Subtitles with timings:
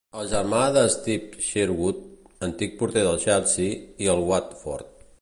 [0.19, 2.01] És germà de Steve Sherwood,
[2.49, 4.95] antic porter del Chelsea i el Watford.